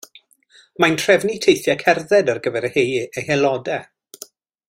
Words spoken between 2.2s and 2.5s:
ar